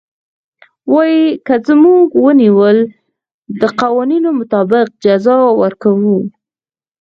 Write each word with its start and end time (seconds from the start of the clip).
وايي 0.91 1.23
که 1.47 1.73
موږ 1.83 2.07
ونيول 2.25 2.77
د 3.61 3.63
قوانينو 3.79 4.29
مطابق 4.39 4.85
جزا 5.03 5.37
ورکوو. 5.61 6.17